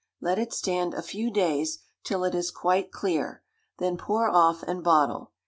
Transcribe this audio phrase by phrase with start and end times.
[0.19, 3.43] Let it stand a few days, till it is quite clear,
[3.77, 5.31] then pour off and bottle.